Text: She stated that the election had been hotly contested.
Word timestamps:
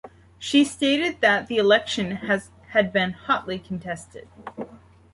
She 0.39 0.65
stated 0.65 1.21
that 1.21 1.45
the 1.45 1.57
election 1.57 2.21
had 2.69 2.91
been 2.91 3.11
hotly 3.11 3.59
contested. 3.59 4.27